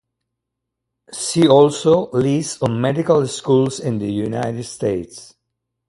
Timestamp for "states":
4.63-5.35